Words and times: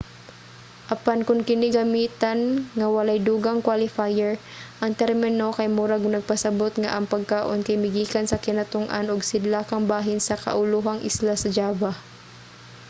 apan 0.95 1.19
kon 1.27 1.41
kini 1.47 1.67
gamitan 1.77 2.39
nga 2.77 2.87
walay 2.95 3.19
dugang 3.27 3.59
qualifier 3.67 4.31
ang 4.83 4.91
termino 5.01 5.47
kay 5.57 5.69
murag 5.77 6.03
nagpasabot 6.15 6.73
nga 6.81 6.93
ang 6.93 7.05
pagkaon 7.13 7.59
kay 7.65 7.77
migikan 7.83 8.25
sa 8.27 8.41
kinatung-an 8.45 9.09
ug 9.13 9.19
sidlakang 9.29 9.83
bahin 9.93 10.19
sa 10.23 10.35
kaulohang 10.43 11.01
isla 11.09 11.33
sa 11.37 11.49
java 11.57 11.91